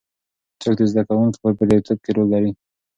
[0.61, 2.51] څوک د زده کوونکو په بریالیتوب کې رول لري؟